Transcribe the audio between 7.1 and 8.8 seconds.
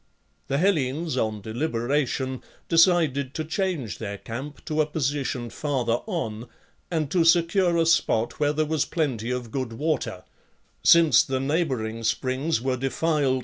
to secure a spot where there